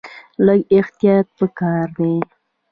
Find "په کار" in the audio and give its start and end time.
1.37-1.87